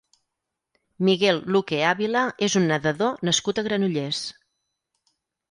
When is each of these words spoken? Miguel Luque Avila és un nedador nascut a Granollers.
Miguel 1.09 1.41
Luque 1.55 1.81
Avila 1.89 2.23
és 2.49 2.57
un 2.61 2.65
nedador 2.73 3.13
nascut 3.31 3.61
a 3.61 3.67
Granollers. 3.69 4.25